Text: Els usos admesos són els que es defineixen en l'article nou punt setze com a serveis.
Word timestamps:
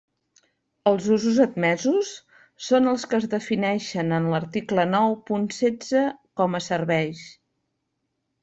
Els 0.91 1.09
usos 1.15 1.35
admesos 1.45 2.09
són 2.69 2.91
els 2.93 3.05
que 3.11 3.19
es 3.23 3.27
defineixen 3.35 4.09
en 4.19 4.27
l'article 4.33 4.87
nou 4.97 5.15
punt 5.29 5.47
setze 5.61 6.03
com 6.43 6.61
a 6.63 6.67
serveis. 6.73 7.23